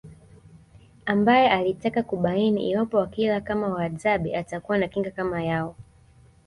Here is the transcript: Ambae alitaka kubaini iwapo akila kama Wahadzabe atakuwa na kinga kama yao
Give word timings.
Ambae 1.05 1.49
alitaka 1.49 2.03
kubaini 2.03 2.69
iwapo 2.69 2.99
akila 3.01 3.41
kama 3.41 3.67
Wahadzabe 3.67 4.37
atakuwa 4.37 4.77
na 4.77 4.87
kinga 4.87 5.11
kama 5.11 5.43
yao 5.43 5.75